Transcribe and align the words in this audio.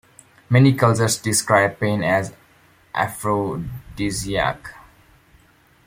Many 0.49 0.73
cultures 0.73 1.19
describe 1.21 1.79
pain 1.79 2.03
as 2.03 2.29
an 2.31 2.35
aphrodisiac. 2.95 4.73